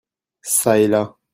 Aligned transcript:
Çà 0.41 0.79
et 0.81 0.87
là 0.87 1.15